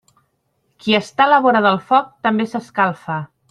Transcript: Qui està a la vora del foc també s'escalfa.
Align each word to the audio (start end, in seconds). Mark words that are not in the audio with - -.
Qui 0.85 0.95
està 0.99 1.27
a 1.27 1.31
la 1.33 1.39
vora 1.45 1.61
del 1.67 1.79
foc 1.93 2.09
també 2.29 2.49
s'escalfa. 2.55 3.21